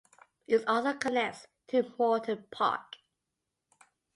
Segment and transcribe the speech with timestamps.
[0.47, 2.95] It also connects to Morton Park.